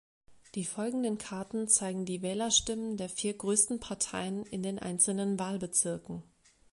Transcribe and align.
Die 0.55 0.65
folgenden 0.65 1.19
Karten 1.19 1.67
zeigen 1.67 2.05
die 2.05 2.23
Wählerstimmen 2.23 2.97
der 2.97 3.07
vier 3.07 3.37
größten 3.37 3.79
Parteien 3.79 4.47
in 4.47 4.63
den 4.63 4.79
einzelnen 4.79 5.37
Wahlbezirken. 5.37 6.23